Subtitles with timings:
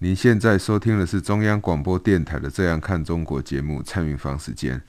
[0.00, 4.80] 您现在收听的是中央广播电台的《这样看中国》节目，蔡明芳时间。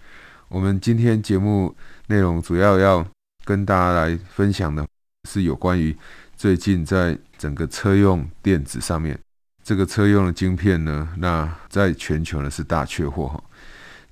[0.50, 1.76] 我们今天节目
[2.10, 3.04] 内容主要要
[3.44, 4.86] 跟大家来分享的
[5.28, 5.98] 是有关于
[6.38, 9.20] 最近在整个车用电子上面，
[9.64, 13.44] 这个车用的晶片呢，那在全球呢是大缺货哈。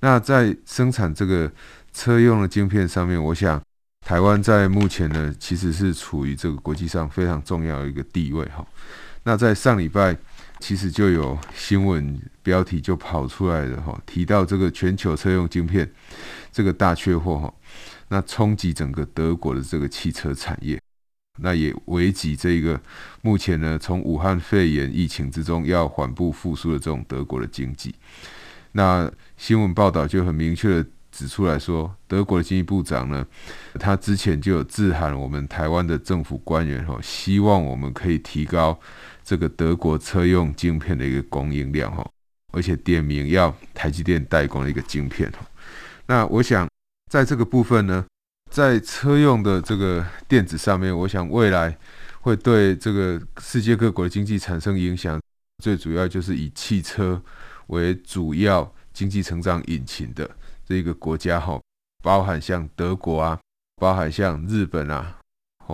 [0.00, 1.48] 那在生产这个
[1.92, 3.62] 车用的晶片上面，我想
[4.04, 8.66] 台湾在目前呢其实是处于这个国际上非常重要的一个地位哈。
[9.22, 10.16] 那在上礼拜。
[10.60, 15.88] 其实就有新闻标题就跑出来了哈，提到这个全球车用晶片
[16.50, 17.54] 这个大缺货哈，
[18.08, 20.80] 那冲击整个德国的这个汽车产业，
[21.38, 22.80] 那也危及这个
[23.22, 27.94] 目前呢从武汉肺炎疫情之中要缓步复苏的这种德国的经济。
[28.72, 33.24] 那新闻报道就很明确的指出来说，德国的经济部长呢，
[33.78, 38.78] 他之前就有致函我们台湾的政府官员哈，希望我们可以提高。
[39.28, 42.02] 这个德国车用晶片的一个供应量哈，
[42.54, 45.40] 而且点名要台积电代工的一个晶片哈。
[46.06, 46.66] 那我想
[47.10, 48.06] 在这个部分呢，
[48.50, 51.76] 在车用的这个电子上面，我想未来
[52.22, 55.20] 会对这个世界各国的经济产生影响。
[55.62, 57.22] 最主要就是以汽车
[57.66, 60.30] 为主要经济成长引擎的
[60.64, 61.60] 这一个国家哈，
[62.02, 63.38] 包含像德国啊，
[63.78, 65.17] 包含像日本啊。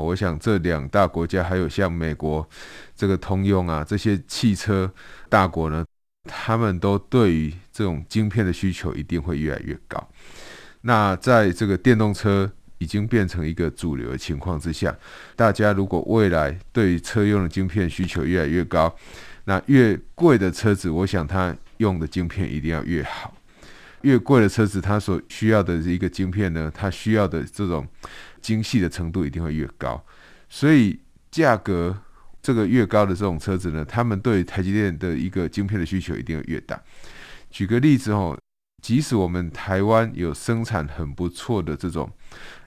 [0.03, 2.49] 我想这两大国家，还有像美国
[2.97, 4.93] 这个通用啊，这些汽车
[5.29, 5.85] 大国呢，
[6.25, 10.09] 他们都对于这种晶片的需求一定会越来越高。
[10.81, 14.95] 那在这个电动车已经变成一个主流的情况之下，
[15.37, 18.95] 大家如果未来对于车用的晶片需求越来越高，
[19.45, 23.35] 那越贵的车子，我想它用的晶片一定要越好。
[24.03, 27.87] 越贵的车子，它所需要的一个晶片呢，它需要的这种。
[28.45, 30.05] 精细的程度一定会越高，
[30.51, 31.01] 所以
[31.31, 31.99] 价格
[32.43, 36.79] 这个越高的这种车子呢，他们对台积电的一个晶片的需求一定会越大。
[37.51, 38.39] 举个例子哦，
[38.83, 42.13] 即使我们台湾有生产很不错的这种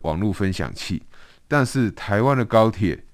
[0.02, 1.04] 网络分享器，
[1.48, 3.06] 但是台湾的高铁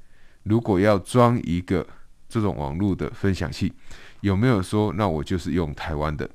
[0.43, 1.85] 如果要装一个
[2.29, 3.73] 这种网络的分享器，
[4.21, 6.29] 有没有说那我就是用台湾的，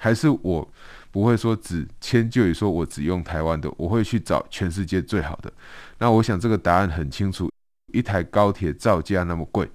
[0.00, 0.72] 还是我？
[1.12, 5.52] 不会说只迁就于说我只用台湾的，我会去找全世界最好的。
[5.98, 7.50] 那我想这个答案很清楚，
[7.92, 9.68] 一台高铁造价那么贵，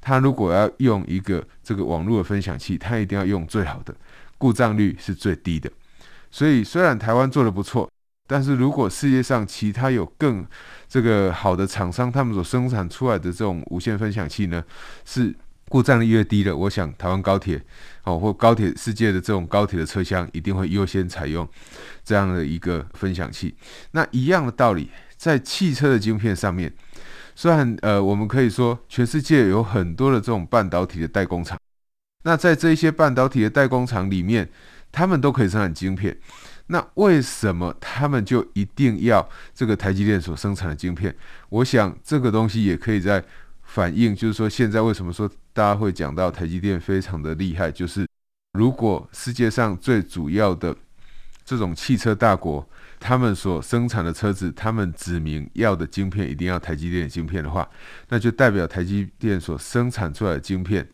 [0.00, 3.94] 它如果要用一个这个网络的分享器，它一定要用最好的，
[4.36, 5.70] 故障率是最低的。
[6.28, 7.88] 所以虽然台湾做得不错，
[8.26, 10.44] 但是如果世界上其他有更
[10.88, 14.64] 这个好的厂商，他们所生产出来的这种无线分享器呢，
[15.04, 15.32] 是。
[15.68, 17.60] 故障率越低的，我想台湾高铁
[18.04, 21.48] 哦，或高铁世界的这种高铁的车厢一定会优先采用
[22.04, 23.56] 这样的一个分享器。
[23.92, 26.72] 那一样的道理，在汽车的晶片上面，
[27.34, 31.58] 虽然呃，我们可以说全世界有很多的这种半导体的代工厂，
[32.24, 34.48] 那在这一些半导体的代工厂里面，
[34.92, 36.16] 他们都可以生产晶片。
[36.66, 41.14] 那为什么他们就一定要这个台积电所生产的晶片？
[41.48, 43.24] 我想这个东西也可以在。
[43.64, 47.72] 反映就是说，现在为什么说大家会讲到台积电非常的厉害？
[47.72, 48.06] 就是
[48.52, 50.76] 如果世界上最主要的
[51.44, 52.64] 这种汽车大国，
[53.00, 57.68] 他们所生产的车子，他们指明要的晶片一定要台积电的晶片的话，
[58.08, 60.88] 那就代表台积电所生产出来的晶片，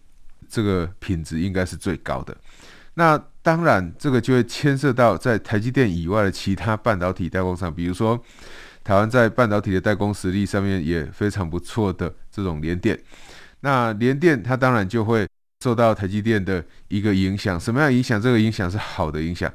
[0.48, 2.34] 这个品质应该是最高的。
[2.94, 8.18] 那当然，这个就会牵涉到在台积电以外的其他半导体代工厂，比如说。
[8.90, 12.98] 台湾在半导体的代工实力上面也非常不错的这种联电，
[13.60, 15.24] 那联电它当然就会
[15.62, 17.58] 受到台积电的一个影响。
[17.60, 18.20] 什么样影响？
[18.20, 19.48] 这个影响是好的影响。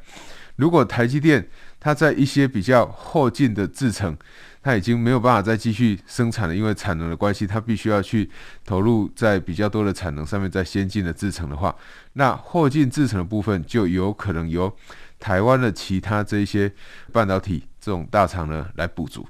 [0.55, 1.45] 如果台积电
[1.81, 4.17] 它在一些比较后进的制程，
[4.63, 8.29] 它已经没有办法再继续生产了，因为产能的关系，它必须要去
[8.63, 11.75] 投入在比较多的产能上面，在先进的制程的话，
[12.13, 14.73] 那后进制程的部分就有可能由
[15.19, 16.71] 台湾的其他这一些
[17.11, 17.65] 半导体。
[17.85, 19.23] 这种大厂呢来补足，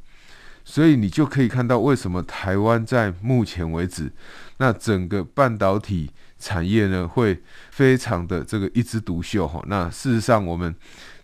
[0.64, 4.10] 所以你就可以看到为什么台湾在目前为止，
[4.60, 6.10] 那整个半导体
[6.40, 9.62] 产业呢会非常的这个一枝独秀哈。
[9.68, 10.74] 那事实上，我们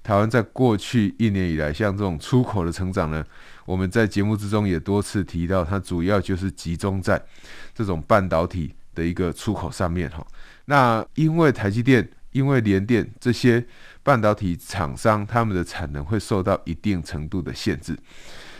[0.03, 3.23] 台湾在过去一年以来，像这种出口的成长呢，
[3.65, 7.23] 我们在节目之中也多次提到，它主要就是集中在
[7.73, 10.27] 这种半导体的一个出口上面哈。
[10.65, 13.65] 那因为台积电、因为联电这些
[14.03, 17.97] 半导体厂商，他们的产能会受到一定程度的限制，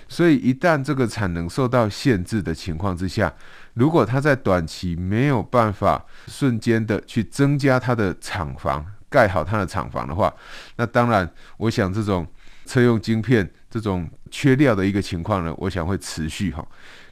[0.08, 3.34] 所以一旦这个产能受到限制的情况之下，
[3.74, 10.34] 如果他在短期没有办法瞬间的去增加他的厂房，盖好他的厂房的话，
[10.76, 12.28] 那当然，我想这种
[12.66, 16.66] 车用晶片这种缺料的一个情况呢，我想会持续哈。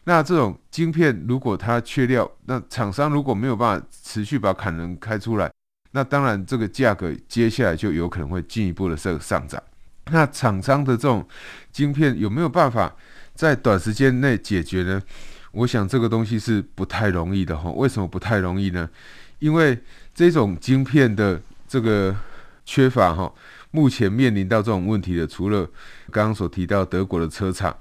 [0.05, 5.51] 那这种晶片如果它缺料，那厂商如果没有办法持续把产能开出来，
[5.91, 9.61] 那当然这个价格接下来就有可能会进一步的这个上涨。
[10.11, 11.27] 那厂商的这种
[11.71, 12.95] 晶片有没有办法
[13.35, 15.01] 在短时间内解决呢？
[15.51, 17.71] 我想这个东西是不太容易的哈。
[17.71, 18.89] 为什么不太容易呢？
[19.39, 19.77] 因为
[20.13, 22.15] 这种晶片的这个
[22.65, 23.31] 缺乏哈，
[23.71, 25.63] 目前面临到这种问题的，除了
[26.11, 27.75] 刚刚所提到德国的车厂，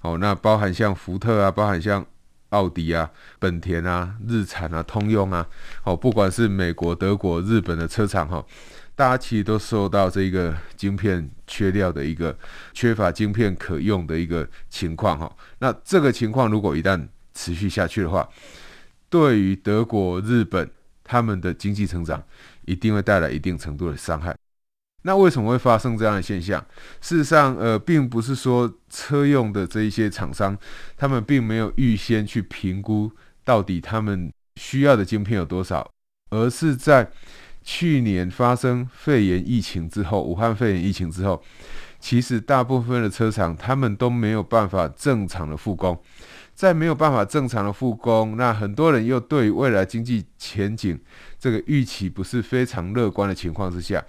[0.00, 2.04] 哦，那包含像福特啊，包含像
[2.50, 5.46] 奥迪啊、本田啊、日产啊、通用啊，
[5.84, 8.44] 哦，不管是美国、德国、日本的车厂哈，
[8.94, 12.36] 大家其实都受到这个晶片缺料的一个
[12.72, 15.30] 缺乏晶片可用的一个情况哈。
[15.58, 18.26] 那这个情况如果一旦持续下去的话，
[19.10, 20.70] 对于德国、日本
[21.04, 22.22] 他们的经济成长
[22.64, 24.37] 一定会带来一定程度的伤害。
[25.08, 26.62] 那为什么会发生这样的现象？
[27.00, 30.54] 事实上，呃，并不是说车用的这一些厂商，
[30.98, 33.10] 他们并没有预先去评估
[33.42, 35.90] 到底他们需要的晶片有多少，
[36.28, 37.10] 而是在
[37.62, 41.42] 去年发生肺炎疫情之后，武汉肺炎疫情之后，
[41.98, 45.98] 其实大部分的车厂他们都没有办法正常的复工，
[46.54, 51.00] 在没有办法正常的复工，那很多人又对未来经济前景
[51.38, 54.04] 这个预期不是非常乐观的情况之下。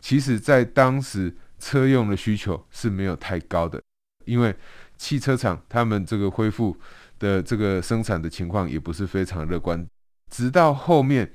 [0.00, 3.82] 其实，在当时车用的需求是没有太高的，
[4.24, 4.54] 因为
[4.96, 6.76] 汽车厂他们这个恢复
[7.18, 9.86] 的这个生产的情况也不是非常乐观。
[10.30, 11.30] 直到后面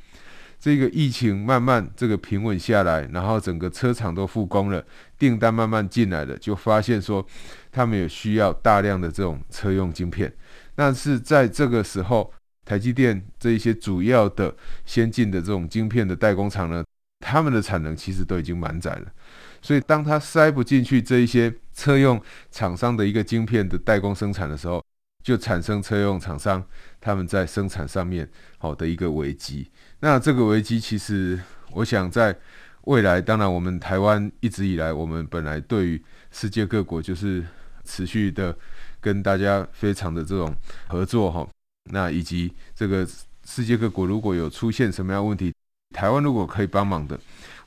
[0.60, 4.86] 这个疫情慢慢这个平稳下来，然后整个车厂都复工了，
[5.18, 7.25] 订单慢慢进来了，就发现说
[7.71, 10.33] 他们也需要大量的这种车用晶片。
[10.74, 12.31] 但是在这个时候，
[12.63, 14.56] 台积电这一些主要的
[14.86, 16.83] 先进的这种晶片的代工厂呢，
[17.24, 19.14] 他们的产能其实都已经满载了，
[19.62, 22.22] 所以当他塞不进去这一些车用
[22.52, 24.84] 厂商的一个晶片的代工生产的时候，
[25.24, 26.62] 就产生车用厂商
[27.00, 29.72] 他们在生产上面好的一个危机。
[30.02, 31.40] 那这个危机其实，
[31.72, 32.38] 我想在
[32.81, 37.42] 未来，当然我们台湾一直以来，我们本来对于世界各国就是
[37.86, 38.54] 持续的
[39.00, 40.54] 跟大家非常的这种
[40.90, 41.48] 合作哈。
[41.90, 43.08] 那以及这个
[43.46, 45.54] 世界各国如果有出现什么样问题，
[45.94, 47.18] 台湾如果可以帮忙的，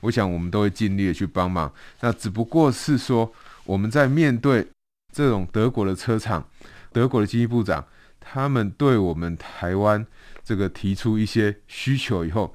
[0.01, 1.73] 我想我们都会尽力的去帮忙。
[2.01, 3.33] 那只不过是说，
[3.63, 4.67] 我们在面对
[5.11, 6.47] 这种德国的车厂、
[6.91, 7.83] 德国的经济部长，
[8.19, 10.05] 他们对我们台湾
[10.43, 12.53] 这个提出一些需求以后，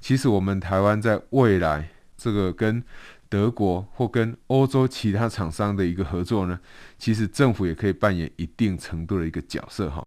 [0.00, 2.82] 其实我们台湾在未来这个跟
[3.28, 6.58] 德国或跟欧洲其他厂商的一个合作呢，
[6.98, 10.04] 其实政府也可以扮演一定程度的一个角色哈。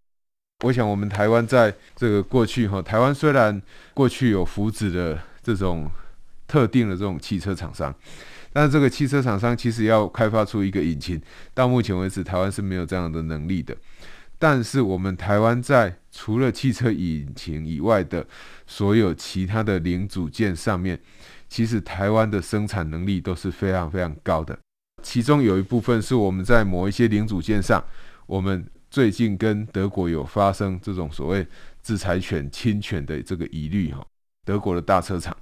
[0.63, 3.61] 我想，我们台湾在这个过去哈，台湾虽然
[3.93, 5.91] 过去有福祉的这种
[6.47, 7.93] 特定的这种汽车厂商，
[8.53, 11.21] 但是这个汽车厂商其实要开发出一个引擎，
[11.53, 13.75] 到目前为止，台湾是没有这样的能力的。
[14.39, 18.25] 但是我们台湾在除了汽车引擎以外的
[18.65, 20.97] 所有其他的零组件上面，
[21.49, 24.57] 其实台湾的生产能力都是非常非常高的。
[25.01, 27.83] 其中有一部分是我们在某一些零组件上，
[28.27, 28.65] 我们。
[28.93, 31.47] 最近跟德国有发生这种所谓
[31.81, 34.05] 制裁权侵权的这个疑虑哈，
[34.45, 35.35] 德国的大车厂，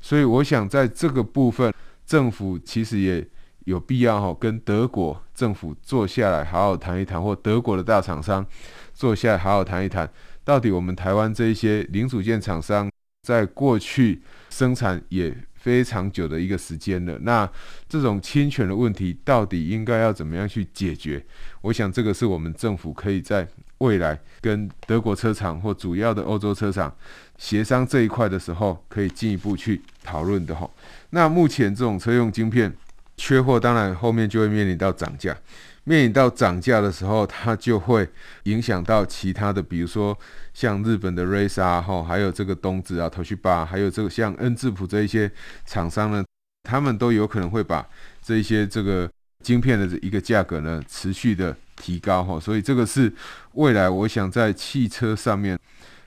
[0.00, 1.72] 所以我想在这个部分，
[2.04, 3.24] 政府其实也
[3.60, 8.44] 有必要哈跟德国政府坐下来好好谈一谈，或德国的大厂商
[8.92, 12.90] 坐下来好好谈一谈，到底我们台湾这一些零组件厂商
[13.22, 17.48] 在过去生产也非常久的一个时间了，那
[17.86, 21.22] 这种侵权的问题到底应该要怎么样去解决？
[21.60, 23.46] 我想这个是我们政府可以在
[23.78, 26.94] 未来跟德国车厂或主要的欧洲车厂
[27.36, 30.68] 协商这一块的时候，可以进一步去讨论的哈。
[31.10, 32.74] 那目前这种车用晶片
[33.16, 35.36] 缺货，当然后面就会面临到涨价。
[35.84, 38.08] 面临到涨价的时候，它就会
[38.44, 40.16] 影响到其他的，比如说
[40.52, 45.30] 像日本的瑞萨哈，还有这个东芝啊、台积八还有这个像恩智浦这一些
[45.66, 46.24] 厂商呢，
[46.64, 47.86] 他们都有可能会把
[48.22, 49.10] 这一些这个
[49.42, 53.12] 晶片的一个价格呢持续的提高哈，所以这个是
[53.54, 55.58] 未来我想在汽车上面，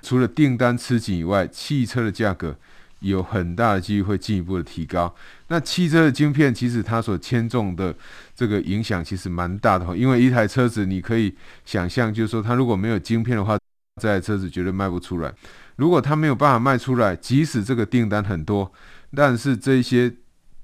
[0.01, 2.56] 除了订单吃紧以外，汽车的价格。
[3.03, 5.13] 有很大的机会会进一步的提高。
[5.50, 7.94] 那汽车的晶片其实它所牵重的
[8.36, 11.36] 这个影响其实蛮大的，因为一台车子你可以
[11.66, 13.58] 想象，就是说它如果没有晶片的话，
[14.02, 15.34] 这台车子绝对卖不出来。
[15.75, 18.72] 如果他没有办法卖出来，即使这个订单很多，
[19.16, 20.12] 但是这些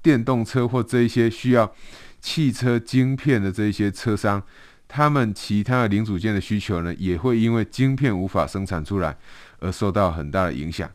[0.02, 1.72] 电动车或这一些需要
[2.20, 4.42] 汽车晶片的这一些车商，
[4.88, 9.16] 他们其他的零组件的需求呢，也会因为晶片无法生产出来
[9.58, 10.90] 而受到很大的影响。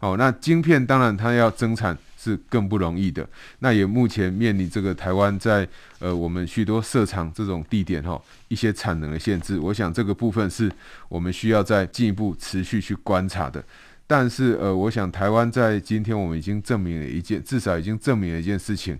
[0.00, 1.96] 哦，那晶片当然它要增产。
[2.18, 3.26] 是更不容易的。
[3.60, 5.66] 那也目前面临这个台湾在
[6.00, 10.70] 呃我们许多设厂这种地点哈、一些产能的限制，我想这个部分是
[11.08, 13.64] 我们需要再进一步持续去观察的。
[14.06, 18.98] 但是呃，我想台湾在今天我们已经证明了一件，至少已经证明了一件事情，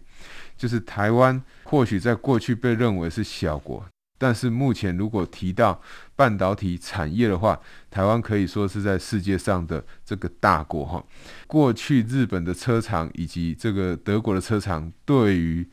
[0.56, 3.84] 就是台湾或许在过去被认为是小国。
[4.20, 5.80] 但是目前，如果提到
[6.16, 7.58] 半导体产业的话，
[7.88, 11.02] 台湾可以说是在世界上的这个大国哈。
[11.46, 15.64] 过去日本的车厂以及这个德国的车厂对于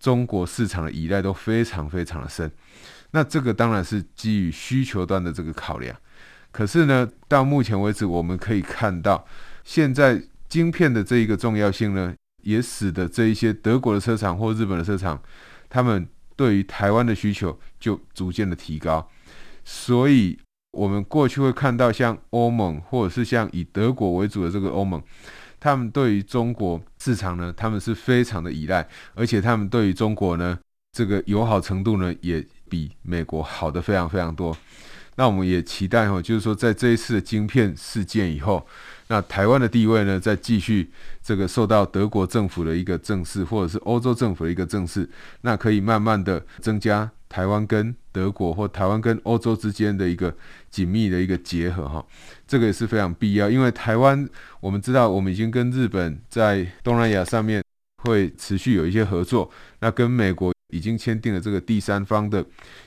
[0.00, 2.50] 中国市场的依赖都非常非常的深。
[3.10, 5.94] 那这个当然是基于需求端的这个考量。
[6.50, 9.26] 可是呢，到目前为止，我们可以看到，
[9.62, 12.14] 现在晶片的这一个重要性呢，
[12.44, 15.22] 也使得这一些德国的车厂或日本的车厂，
[15.68, 16.08] 他们。
[16.36, 19.08] 对于台湾的需求就逐渐的提高，
[19.64, 20.38] 所以
[20.72, 25.02] 我们过去会看到像欧盟或者是像以德国为主的这个欧盟，
[25.60, 30.58] 他们对于中国市场呢，他们是非常的依赖，而且他们对于中国呢，
[30.92, 34.56] 这个友好程度呢，也比美国好的非常非常多。
[35.16, 38.66] 那我们也期待哈，就是说在这一次的晶片事件以后。
[39.08, 40.90] 那台湾的地位呢，再继续
[41.22, 45.08] 这个受到德国政府的一个正视，或者是欧洲政府的一个正视，
[45.42, 50.34] 那可以慢慢的增加台湾跟德国或台湾跟欧洲之间的一个
[50.70, 52.06] 紧密的一个结合哈，
[52.46, 54.26] 这个也是非常必要，因为台湾
[54.60, 57.62] 我们知道我们已经跟日本在东南亚上面
[58.04, 62.42] 会持续有一些合作，那跟美国已经签订了这个第三方的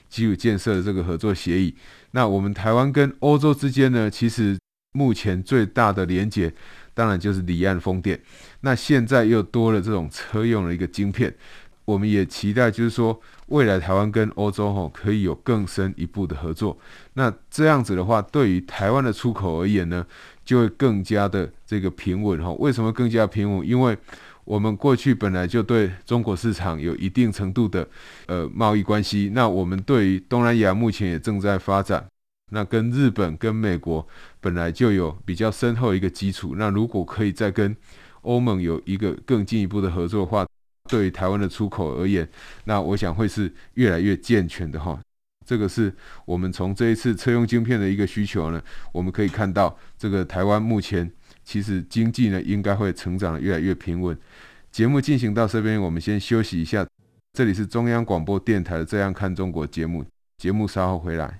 [0.10, 1.76] 基础建设的这个合作协议，
[2.12, 4.58] 那我们台湾跟欧洲之间呢，其实。
[4.98, 6.52] 目前最大的连接，
[6.96, 8.20] 当然就是离岸风电。
[8.62, 11.32] 那现在又多了这种车用的一个晶片，
[11.86, 16.76] 我们也期待，就是说未来台湾跟欧洲吼可以有更深一步的合作。
[17.14, 20.04] 那这样子的话，对于台湾的出口而言呢，
[20.44, 22.52] 就会更加的这个平稳哈。
[22.54, 23.68] 为什么更加平稳？
[23.68, 23.96] 因为
[24.44, 27.88] 我们过去本来就对中国市场有一定程度的
[28.26, 29.30] 呃贸易关系。
[29.34, 32.04] 那我们对于东南亚目前也正在发展。
[32.52, 34.08] 那跟日本、跟美国
[34.40, 37.76] 本来就有比较深厚一个基础，那如果可以再跟
[38.22, 40.48] 欧盟有一个更进一步的合作的话，
[40.90, 42.28] 对于台湾的出口而言，
[42.66, 45.00] 那我想会是越来越健全的哈。
[45.46, 45.94] 这个是
[46.26, 48.62] 我们从这一次车用晶片的一个需求呢，
[48.92, 51.10] 我们可以看到，这个台湾目前
[51.44, 54.18] 其实经济呢应该会成长得越来越平稳。
[54.72, 56.86] 节目进行到这边，我们先休息一下。
[57.34, 60.04] 这里是中央广播电台的《这样看中国》节目，
[60.38, 61.40] 节目稍后回来。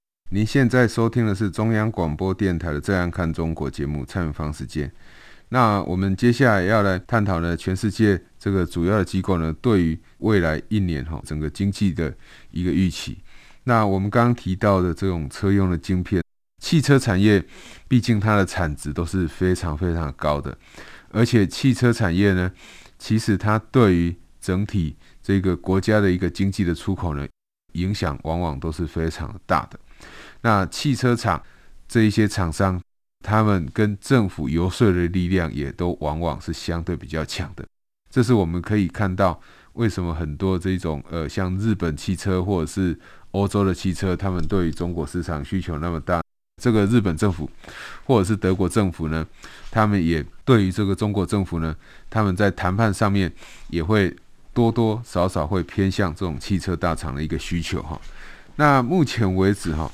[0.33, 4.89] 您现在收听的是中央广播电台的《这样看中国》节目，蔡明芳时间。
[5.49, 12.15] 那我们接下来要来探讨呢，全世界这个主要的机构呢，对于未来一年哈整个经济的
[12.51, 13.21] 一个预期。
[13.65, 16.23] 那我们刚刚提到的这种车用的晶片，
[16.59, 17.43] 汽车产业
[17.89, 20.57] 毕竟它的产值都是非常非常高的，
[21.09, 22.49] 而且汽车产业呢，
[22.97, 27.27] 其实它对于整体这个国家的一个经济的出口呢，
[27.73, 29.77] 影响往往都是非常大的。
[30.41, 31.41] 那汽车厂
[31.87, 32.81] 这一些厂商，
[33.23, 37.65] 他们跟政府游说的力量也都往往是相对比较强的。
[38.09, 39.39] 这是我们可以看到
[39.73, 42.99] 为什么很多这种呃，像日本汽车或者是
[43.31, 46.21] 欧洲的汽车，他们对于中国市场需求那么大。
[46.61, 47.49] 这个日本政府
[48.05, 49.25] 或者是德国政府呢，
[49.71, 51.75] 他们也对于这个中国政府呢，
[52.09, 53.31] 他们在谈判上面
[53.69, 54.15] 也会
[54.53, 57.99] 多多少少会偏向这种汽车大厂的一个需求哈。
[58.57, 59.89] 那目前为止哈，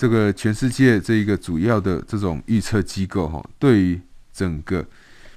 [0.00, 4.00] 这个全世界这一个主要的这种预测机构哈，对于
[4.32, 4.82] 整个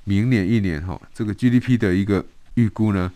[0.06, 3.12] 明年一年哈，这个 GDP 的一个预估呢，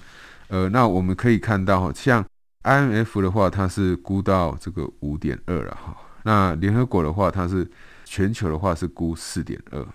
[0.49, 2.21] 呃，那我们可以看到哈，像
[2.63, 5.95] IMF 的话，它是估到这个五点二了哈。
[6.23, 7.65] 那联合国的话，它是
[8.03, 9.87] 全球的话是估四点二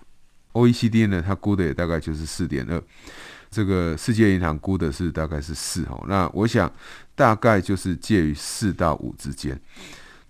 [0.53, 2.81] ，OECD 呢，它估的也大概就是四点二。
[3.51, 6.03] 这个世界银行估的是大概是四哈。
[6.07, 6.73] 那我想
[7.13, 9.61] 大概就是介于四到五之间。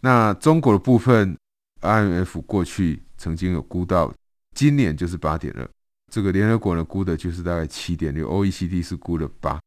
[0.06, 1.38] 那中国的部分
[1.80, 4.14] ，IMF 过去曾经有估到
[4.54, 5.66] 今年就是八点二。
[6.12, 9.58] 这个联合国呢估的就是大概七点六，OECD 是估了八。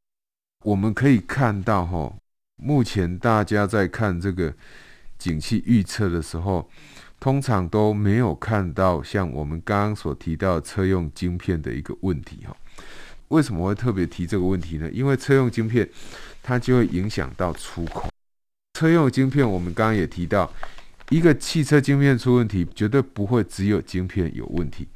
[0.62, 2.14] 我们可以看到哈，
[2.62, 4.52] 目前大家在看这个
[5.16, 6.68] 景气预测的时候，
[7.18, 12.54] 通常都没有看到像我们刚刚所提到车用晶片的一个问题哈。
[13.28, 14.90] 为什么会特别提这个问题呢？
[14.90, 15.88] 因为车用晶片
[16.42, 18.10] 它就会影响到出口。
[18.76, 20.52] 车用晶片我们刚刚也提到，
[21.08, 24.86] 一个汽车晶片出问题，绝对不会只有晶片有问题。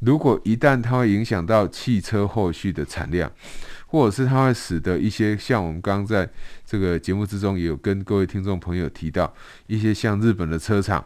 [0.00, 3.32] 如果一旦它会影响到汽车后续的产量，
[3.86, 6.28] 或者是它会使得一些像我们刚刚在
[6.66, 9.34] 这个节目之中也有跟各位听众朋友提到，
[9.66, 11.02] 一些像日本的车厂，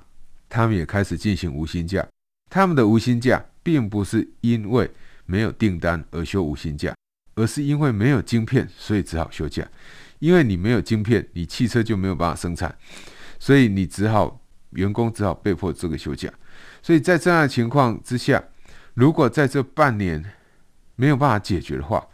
[0.49, 2.05] 他们也开始进行无薪假。
[2.51, 4.91] 他们的无薪假并不是因为
[5.27, 6.93] 没有订单而休无薪假，
[7.37, 9.65] 而是因为没有晶片，所以只好休假。
[10.21, 12.73] 因为你没有晶片，你汽车就没有办法生产，
[13.39, 16.33] 所以你只好员工只好被迫这个休假。
[16.81, 18.43] 所以在这样的情况之下，
[18.95, 20.25] 如果在这半年
[20.95, 22.07] 没有办法解决的话，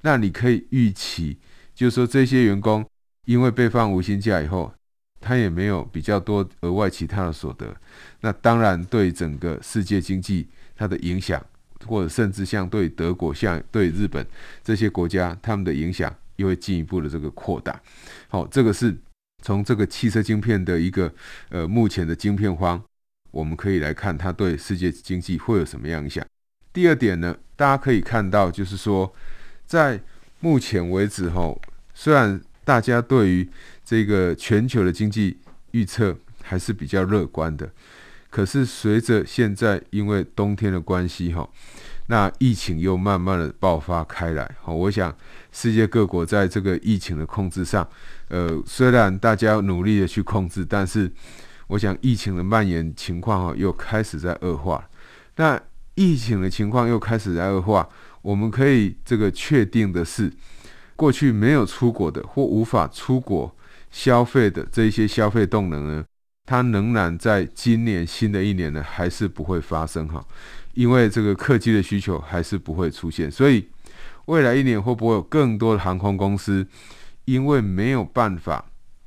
[0.00, 1.38] 那你可以预期，
[1.74, 2.84] 就是说这些员工
[3.26, 4.72] 因为被放无薪假以后，
[5.20, 7.76] 他也没有比较多额外其他的所得，
[8.22, 11.44] 那当然对整个世界经济它的影响，
[11.86, 14.26] 或者甚至像对德国、像对日本
[14.64, 17.80] 这些国家，他们的影响又会进一步的这个扩大。
[18.28, 18.96] 好，这个是
[19.42, 21.12] 从这个汽车晶片的一个
[21.50, 22.82] 呃目前的晶片荒。
[23.30, 26.26] 我们可以来看它对世界经济会有什么影响。
[26.72, 29.14] 第二点呢，大家可以看到，就是说，
[29.64, 30.00] 在
[30.40, 31.56] 目前为止，哈，
[31.94, 33.48] 虽然大家对于
[33.84, 35.38] 这个全球的经济
[35.70, 37.70] 预测还是比较乐观的，
[38.30, 41.48] 可是随着现在因为冬天的关系，哈，
[42.10, 45.16] 那疫情又慢慢的爆发开来，好，我想
[45.52, 47.88] 世界各国在这个疫情的控制上，
[48.26, 51.10] 呃，虽然大家努力的去控制，但是。
[51.70, 54.84] 我想疫情的蔓延情况哈，又开始在恶化。
[55.36, 55.56] 那
[55.94, 57.88] 疫情的情况又开始在恶化，
[58.22, 60.32] 我们可以这个确定的是，
[60.96, 63.54] 过去没有出国的或无法出国
[63.88, 66.04] 消费的这一些消费动能呢，
[66.50, 70.20] 它仍然在今年新的一年呢，还是不会发生哈，
[70.74, 73.30] 因为这个客机的需求还是不会出现。
[73.30, 73.68] 所以
[74.24, 76.66] 未来一年会不会有更多的航空公司
[77.24, 78.64] 因为没有办法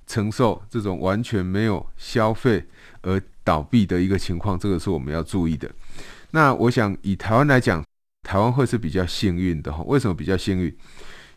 [0.07, 2.65] 承受这种完全没有消费
[3.01, 5.69] 而倒闭的一个情况，这个是我们要注意的。
[6.31, 7.83] 那我想以台湾来讲，
[8.25, 9.83] 台湾会是比较幸运的哈。
[9.85, 10.73] 为什么比较幸运？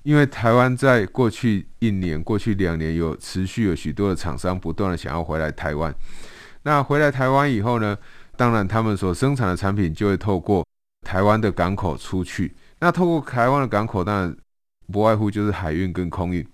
[0.06, 5.92] 因为台湾在过去一年、过去两年有持续有许多的厂商不断的想要回来台湾。
[6.62, 7.98] 那回来台湾以后呢，
[8.36, 10.64] 当然他们所生产的产品就会透过
[11.04, 12.54] 台湾的港口出去。
[12.78, 14.36] 那透过台湾的港口，当然
[14.92, 16.46] 不外乎就是海运跟空运。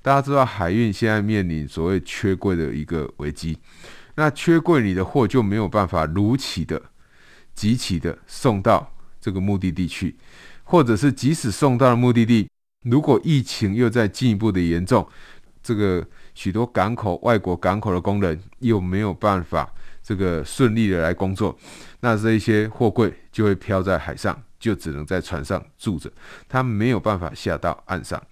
[0.00, 3.58] 大家知道海运现在面临所谓缺柜的一个危机，
[4.14, 6.80] 那缺柜你的货就没有办法如期的、
[7.54, 10.16] 即期的送到这个目的地去，
[10.62, 12.48] 或者是即使送到了目的地，
[12.84, 15.06] 如果疫情又在进一步的严重，
[15.62, 21.56] 这个许多港口、外国港口的工人又没有办法这个顺利的来工作，
[22.00, 26.12] 那这一些货柜就会飘在海上，就只能在船上住着，
[26.48, 28.22] 他没有办法下到岸上。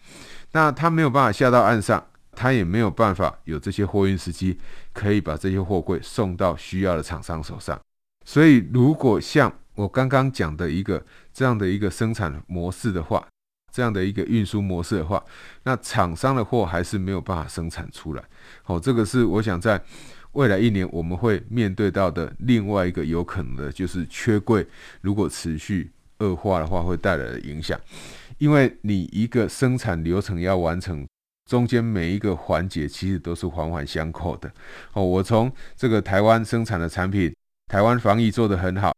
[0.53, 4.59] 那他没有办法下到岸上，他也没有办法有这些货运司机
[4.93, 7.81] 可以把这些货柜送到需要的厂商手上。
[8.27, 13.27] 所以，如果像我刚刚讲的一个这样的一个生产模式的话，
[13.73, 15.25] 这样的一个运输模式的话，
[15.63, 18.23] 那厂商的货还是没有办法生产出来。
[18.63, 19.83] 好，这个是我想在
[20.33, 24.67] 未来一年我们会面对到的另外一个有可能的，就是缺柜
[25.01, 27.81] 如果持续恶化的话，会带来的影响。
[28.39, 31.07] 因为你一个生产流程要完成，
[31.49, 34.51] 中间每一个环节其实都是环环相扣的。
[34.93, 37.35] 哦，我从这个台湾生产的产品，
[37.69, 38.93] 台湾防疫做得很好。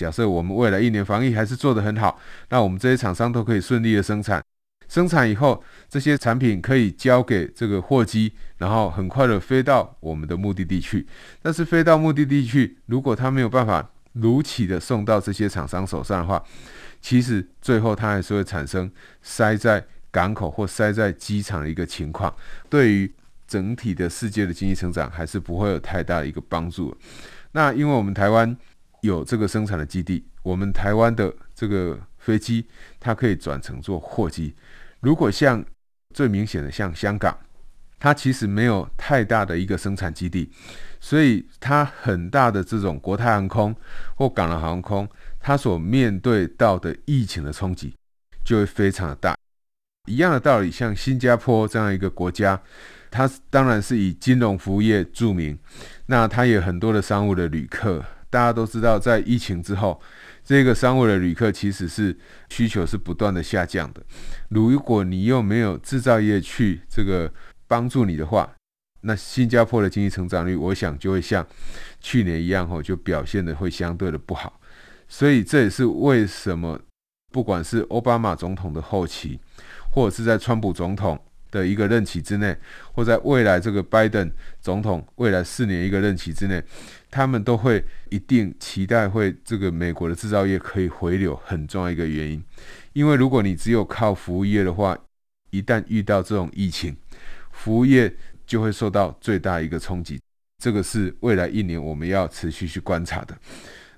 [0.00, 4.42] 假设我们未来一年防疫还是做得很好，那我们这些厂商都可以顺利的生产。
[4.88, 11.06] 生产以后，这些产品可以交给这个货机，然后很快的飞到我们的目的地去。
[11.42, 16.42] 但是飞到目的地去，如果他没有办法如期的送到这些厂商手上的话，
[17.02, 22.34] 其实最后它还是会产生塞在港口或塞在机场的一个情况。
[22.70, 23.12] 对于
[23.46, 26.96] 整体的世界的经济成长还是不会有太大的一个帮助。
[27.52, 28.56] 那因为我们台湾
[29.02, 32.66] 有这个生产的基地，我们台湾的这个飞机
[32.98, 34.54] 它可以转成做货机。
[35.00, 35.64] 如果像
[36.14, 37.38] 最明显的像香港，
[37.98, 40.50] 它其实没有太大的一个生产基地，
[41.00, 43.74] 所以它很大的这种国泰航空
[44.14, 45.08] 或港龙航空，
[45.38, 47.94] 它所面对到的疫情的冲击
[48.42, 49.36] 就会非常的大。
[50.08, 52.60] 一样的道理，像新加坡这样一个国家，
[53.10, 55.58] 它当然是以金融服务业著名，
[56.06, 58.04] 那它也有很多的商务的旅客。
[58.30, 60.00] 大家都知道，在疫情之后，
[60.44, 62.16] 这个商务的旅客其实是
[62.48, 64.00] 需求是不断的下降的。
[64.48, 67.30] 如果你又没有制造业去这个
[67.66, 68.48] 帮助你的话，
[69.02, 71.46] 那新加坡的经济成长率，我想就会像
[72.00, 74.60] 去年一样吼，就表现的会相对的不好。
[75.08, 76.78] 所以这也是为什么，
[77.32, 79.40] 不管是奥巴马总统的后期，
[79.90, 81.18] 或者是在川普总统
[81.50, 82.56] 的一个任期之内，
[82.92, 86.62] 或在未来这个拜登总统未来四年一个任期之内，
[87.10, 92.42] 他们都会一定期待会这个美国的制造业可以回流，很重要一个原因。
[92.92, 94.96] 因为如果你只有靠服务业的话，
[95.50, 96.96] 一旦遇到这种疫情，
[97.50, 98.14] 服务业
[98.46, 100.20] 就会受到最大一个冲击，
[100.58, 103.36] 这个是未来一年我们要持续去观察的。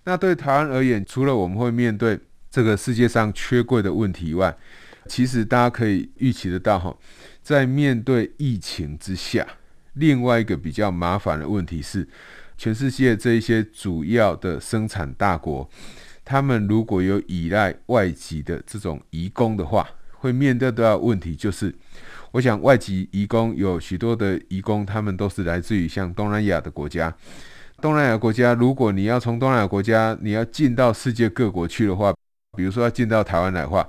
[0.04, 2.18] 那对台湾而言，除了我们会面对
[2.50, 4.56] 这个世界上缺柜的问题以外，
[5.06, 6.96] 其实大家可以预期得到哈，
[7.42, 9.46] 在面对疫情之下，
[9.94, 12.08] 另外一个比较麻烦的问题是，
[12.56, 15.68] 全世界这一些主要的生产大国，
[16.24, 21.74] 他们如果有依赖外籍的这种移工的话，会面对的问题就是。
[22.30, 27.14] 我想，外籍移工有许多的移工，他们都是来自于像东南亚的国家。
[27.78, 32.10] 东南亚国家，如果你要从东南亚国家，你要进到世界各国去的话，
[32.56, 33.86] 比如说要进到台湾来的话，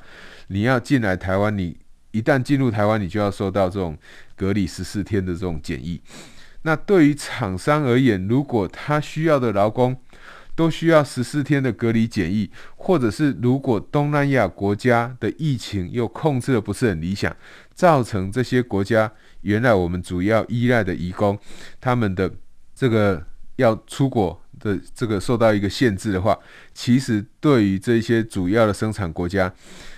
[0.48, 1.78] 你要进来台湾，你
[2.12, 3.98] 一旦进入台湾，你就要受到这种
[4.36, 6.02] 隔离十四天的这种检疫。
[6.64, 9.96] 那对于厂商而言，如果他需要的劳工，
[10.56, 17.36] 都需要十四天的隔离检疫，或者是如果东南亚国家的疫情又控制的不是很理想，
[17.74, 21.38] 造成这些国家原来我们主要依赖的移工，
[21.82, 22.32] 他们的
[22.76, 26.38] 这个要出国的这个受到一个限制的话，
[26.74, 29.52] 其实对于这些主要的生产国家，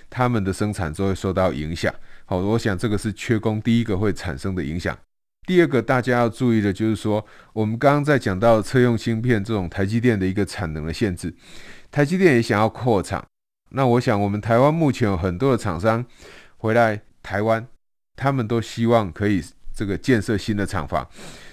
[0.09, 1.93] 他们的生产就会受到影响。
[2.25, 4.97] 好，我想这个是缺工第一个会产生的影响。
[5.45, 11.33] 第二个大家要注意的就是说，我们刚刚在讲到车用芯片这种台积电的一个产能的限制，
[11.91, 13.23] 台积电也想要扩厂。
[13.69, 16.03] 那我想，我们台湾目前有很多的厂商
[16.57, 17.67] 回来台湾，
[18.15, 21.07] 他们都希望可以这个建设新的厂房，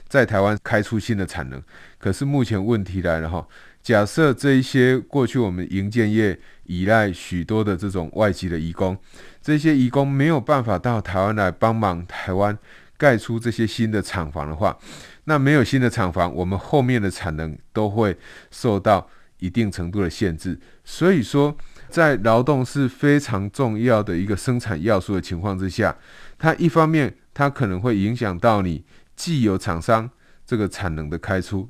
[0.08, 1.62] 在台湾开出新的产能。
[1.98, 3.46] 可是目前问题来了哈，
[3.82, 8.96] 假设这一些过去我们营建业依赖许多的这种外籍的移工，
[9.42, 12.56] 这些移工没有办法到台湾来帮忙台湾。
[13.02, 14.78] 盖出这些新的厂房的话，
[15.24, 18.16] 那没有新的厂房，我们后面的产能都会
[18.52, 19.04] 受到
[19.38, 20.56] 一定程度的限制。
[20.84, 21.56] 所以说，
[21.88, 25.96] 在劳动是非常重要的一个生产要素的情况之下，
[26.38, 28.84] 它一方面它可能会影响到你
[29.16, 30.08] 既有厂商
[30.46, 31.68] 这个产能的开出，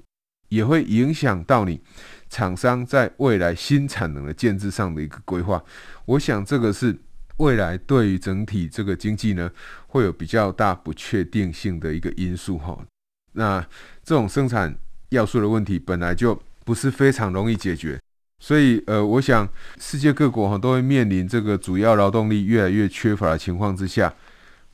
[0.50, 1.80] 也会影响到你
[2.28, 5.64] 厂商在未来新产能的建置上的一个规划。
[6.04, 6.98] 我想这个是。
[7.42, 9.50] 未来对于整体这个经济呢，
[9.88, 12.78] 会有比较大不确定性的一个因素哈。
[13.32, 13.60] 那
[14.04, 14.72] 这种生产
[15.08, 18.00] 要素的问题本来就不是非常容易解决，
[18.38, 19.48] 所以呃，我想
[19.80, 24.14] 世界各国哈都会面临这个主要劳动力越来越缺乏的情况之下，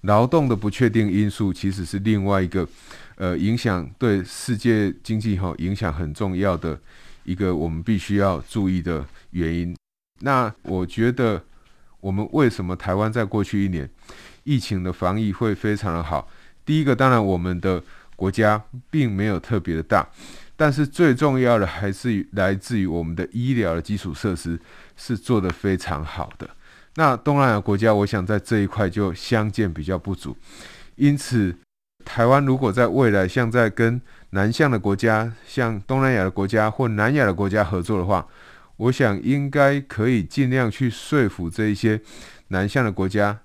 [0.02, 2.68] 劳动的不确定因素其实是另外一个
[3.16, 6.78] 呃影响对世界经济哈影响很重要的
[7.24, 9.74] 一个我们必须要注意的原因。
[10.20, 11.42] 那我觉得。
[12.00, 13.88] 我们为什么台湾在过去一年
[14.44, 16.28] 疫情的防疫会非常的好？
[16.64, 17.82] 第一个，当然我们的
[18.14, 20.06] 国家并没有特别的大，
[20.56, 24.60] 但是最重要的还是来自于我们的医疗的基础设施
[24.96, 26.48] 是做得非常好的。
[26.94, 30.36] 那东南亚国家，我想在这一块就相见比较不足。
[30.96, 31.54] 因此，
[32.04, 38.26] 台湾如果在未来像在跟南向的国家，像东南亚的国家或南亚的国家合作的话，
[38.78, 42.00] 我想应该可以尽量去说服这一些
[42.48, 43.38] 南向的国家，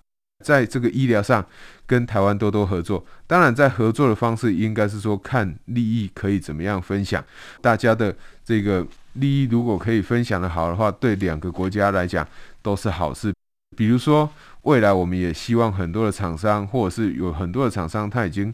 [0.44, 1.46] 在这个医疗上
[1.86, 3.06] 跟台湾多多合作。
[3.28, 7.24] 当然，在合作的方式应该是说看利益可以怎么样分享。
[7.62, 8.16] 大家的
[8.46, 12.28] 这个利益如果可以分享的好的话，对两个国家来讲
[12.62, 13.34] 都是好事。
[13.76, 14.30] 比如说，
[14.62, 18.54] 未来我们也希望很多的厂商，或者是有很多的厂商，他已经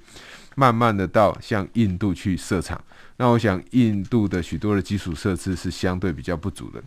[0.55, 2.81] 慢慢的到像印度去设厂。
[3.21, 6.82] 那我想，印度的许多的基础设施是相对比较不足的。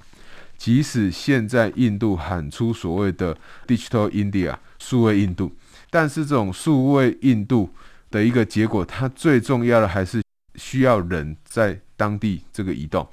[0.56, 5.52] 即使现在印度喊出所谓的 Digital India 数位印度，
[5.90, 7.68] 但是这种数位印度，
[8.10, 10.22] 的一个结果，它最重要的还是
[10.54, 13.06] 需要人在当地这个移动。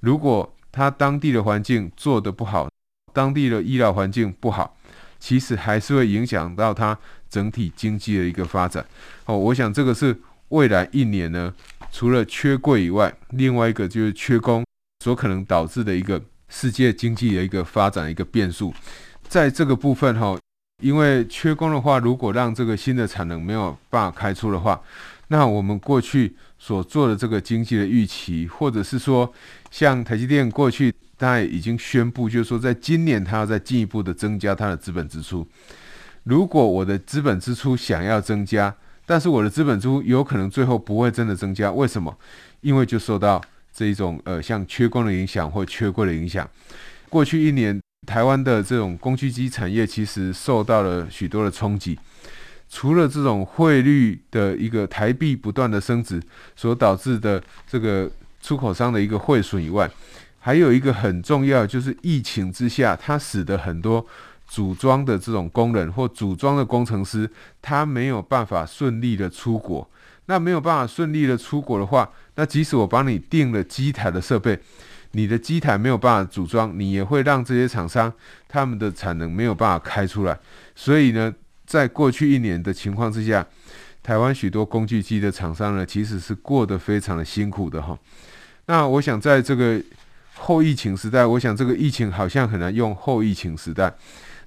[0.00, 2.70] 如果他当地的环境做得不好，
[3.12, 4.74] 当地的医疗环境不好，
[5.20, 8.82] 其实还是会影响到他整体经济的一个发展。
[9.26, 11.52] 哦，我想这个是未来一年呢，
[11.92, 14.64] 除了缺柜以外，另外一个就是缺工
[15.04, 18.74] 所可能导致的一个世界经济的一个发展的一个变数。
[19.28, 20.36] 在这个部分哈，
[20.82, 24.82] 因为缺工的话，如果让这个新的产能没有办法开出的话，
[25.28, 29.32] 那我们过去所做的这个经济的预期，或者是说
[29.70, 30.92] 像台积电过去。
[31.18, 35.46] 他已经宣布，就是说，在今年他要再进一步的增加他的资本支出。
[36.24, 42.16] 如果我的资本支出想要增加，但是我的资本支出有可能最后不会真的增加，为什么？
[42.60, 43.40] 因为就受到
[43.72, 46.48] 这一种呃，像缺工的影响或缺柜的影响。
[47.08, 51.98] 过去一年，台湾的这种工具机产业其实受到了许多的冲击。
[52.68, 56.18] 除了这种汇率的一个台币不断的升值
[56.56, 58.10] 所导致的这个
[58.40, 59.90] 出口商的一个汇损以外，
[60.38, 64.06] 还有一个很重要，就是疫情之下，它使得很多
[64.52, 67.30] 组装的这种工人或组装的工程师，
[67.62, 69.88] 他没有办法顺利的出国。
[70.26, 74.58] 那没有办法顺利的出国的话，那即使我帮你订了机台的设备，
[75.12, 78.12] 你的机台没有办法组装，你也会让这些厂商
[78.46, 80.38] 他们的产能没有办法开出来。
[80.74, 81.34] 所以呢，
[81.64, 83.46] 在过去一年的情况之下，
[84.02, 87.98] 台湾许多工具机的厂商呢，其实是过得非常的辛苦的哈。
[88.66, 89.82] 那我想在这个。
[90.34, 93.92] 后疫情时代，我想这个疫情好像很难用后疫情时代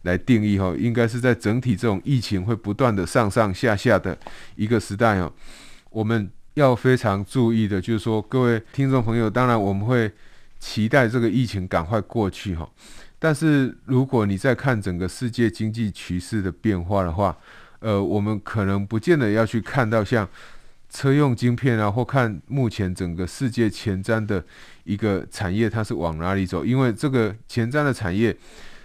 [0.06, 4.18] 来定义哈，应该是在整体这种疫情会不断的上上下下的
[4.56, 5.32] 一个时代哦。
[5.92, 10.12] 我们要非常注意的，就是说各位听众朋友，当然我们会
[10.60, 12.68] 期待这个疫情赶快过去哈。
[13.20, 17.38] 但是如果你在看整个世界经济趋势的变化的话，
[17.80, 20.28] 呃，我们可能不见得要去看到像。
[20.88, 24.42] 车用晶片啊，或看目前整个世界前瞻的
[24.86, 26.64] 一个产业，它是往哪里走？
[26.64, 28.34] 因为这个前瞻的产业，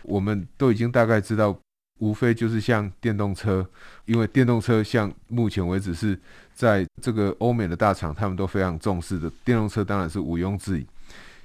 [0.02, 1.56] 我们都已经大概知道，
[1.98, 3.68] 无非就是像电动车，
[4.04, 6.18] 因为电动车像目前为止是
[6.54, 9.30] 在这个欧美的大厂，他们都非常重视的。
[9.44, 10.86] 电动车当然是毋庸置疑。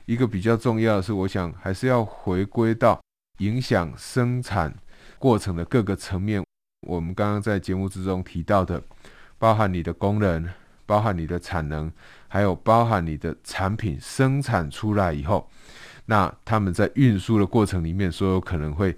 [0.06, 3.02] 一个比较重要的是，我想还是要回归到
[3.40, 4.74] 影响生产
[5.18, 6.44] 过程的各个层面。
[6.88, 8.82] 我们刚刚在节目之中提到的。
[9.38, 10.50] 包含你的工人，
[10.86, 11.92] 包含你的产能，
[12.30, 15.50] 还有包含你的产品生产出来以后，
[16.06, 18.96] 那他们在运输的过程里面，所有可能会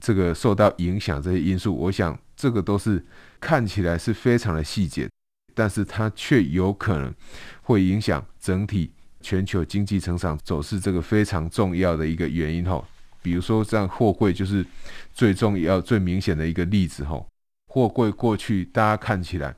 [0.00, 3.04] 这个受到影响这些因素，我想这个都是
[3.40, 5.08] 看起来是非常的细节，
[5.54, 7.14] 但是它却有可能
[7.62, 12.84] 会影响整体全球经济成长走势，这个非常重要的一个原因吼。
[13.22, 14.66] 比如说像货柜就是
[15.14, 17.24] 最重要、最明显的一个例子吼。
[17.68, 19.54] 货柜过去大家看起来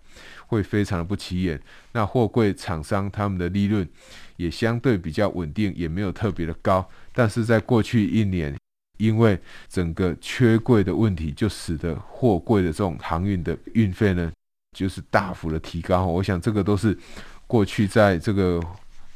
[0.46, 1.60] 会非常的不起眼，
[1.92, 3.88] 那货柜厂商他们的利润
[4.36, 6.88] 也相对比较稳定，也没有特别的高。
[7.12, 8.56] 但是在过去一年，
[8.98, 14.32] 因为整个缺柜的问题，就使得货柜的这种航运的运费呢，
[14.76, 16.06] 就是大幅的提高。
[16.06, 16.96] 我想这个都是
[17.46, 18.60] 过去在这个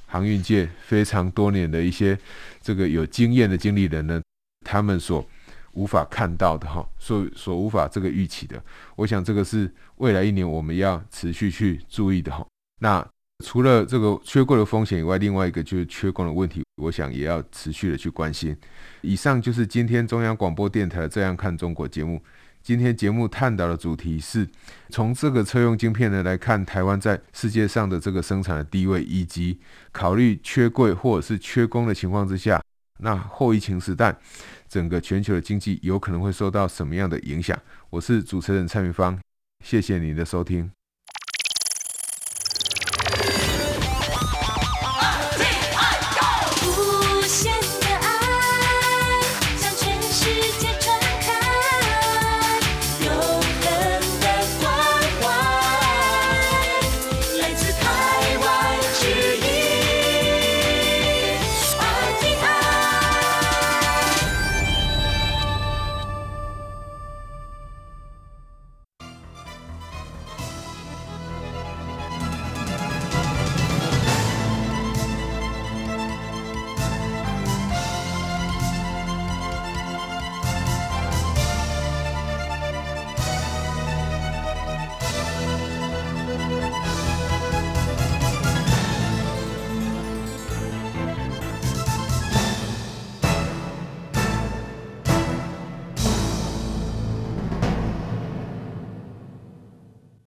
[0.07, 2.19] 航运界非常多年的一些
[2.61, 4.23] 这个有经验的经理人呢，
[4.65, 5.27] 他们所。
[5.75, 8.61] 无法看到的哈，所所无法这个预期的，
[8.97, 12.45] 我想这个是未来一年我们要持续去注意的哈。
[12.81, 13.07] 那
[13.45, 18.57] 除了这个缺柜的风险以外，另外一个就是缺工的问题，我想也要持续的去关心。
[19.03, 22.23] 以上就是今天中央广播电台《这样看中国》节目。
[22.61, 24.47] 今天节目探讨的主题是
[24.91, 29.59] 从这个车用晶片呢来看台湾在世界上的这个生产的地位，以及
[29.93, 32.61] 考虑缺柜或者是缺工的情况之下，
[32.99, 34.19] 那后疫情时代。
[34.69, 37.59] 整个全球的经济有可能会受到什么样的影响？
[37.89, 39.19] 我是主持人蔡明芳，
[39.65, 40.71] 谢谢您的收听。